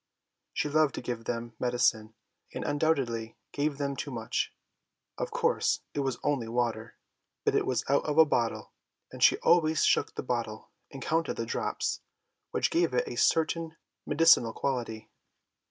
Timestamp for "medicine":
1.59-2.15